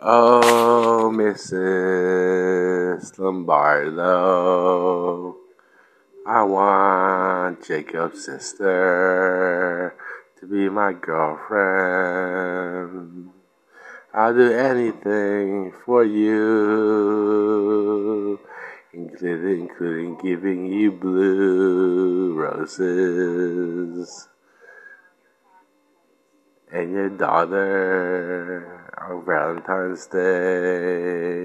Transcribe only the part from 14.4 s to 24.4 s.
anything for you, including, including giving you blue roses